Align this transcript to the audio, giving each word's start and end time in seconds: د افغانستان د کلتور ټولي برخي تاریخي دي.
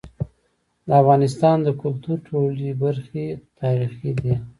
د 0.87 0.89
افغانستان 1.01 1.57
د 1.63 1.69
کلتور 1.81 2.17
ټولي 2.27 2.69
برخي 2.83 3.25
تاریخي 3.61 4.11
دي. 4.21 4.33